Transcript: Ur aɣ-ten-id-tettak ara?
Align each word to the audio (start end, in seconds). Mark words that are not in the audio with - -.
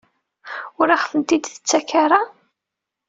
Ur 0.79 0.87
aɣ-ten-id-tettak 0.95 1.89
ara? 2.03 2.21